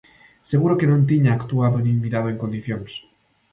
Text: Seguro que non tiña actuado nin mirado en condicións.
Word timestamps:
Seguro 0.51 0.77
que 0.79 0.89
non 0.91 1.07
tiña 1.09 1.31
actuado 1.39 1.77
nin 1.81 1.95
mirado 2.03 2.27
en 2.33 2.37
condicións. 2.43 2.91